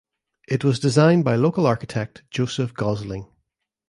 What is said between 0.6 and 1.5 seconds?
was designed by